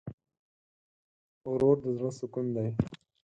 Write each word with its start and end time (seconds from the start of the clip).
ورور 1.51 1.75
د 1.83 1.85
زړه 1.97 2.11
سکون 2.19 2.45
دی. 2.55 2.69